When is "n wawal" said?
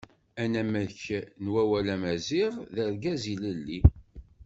1.43-1.87